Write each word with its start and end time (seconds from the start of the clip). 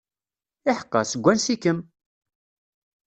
Iḥeqqa, 0.69 1.01
seg 1.09 1.21
wansi-kem? 1.23 1.79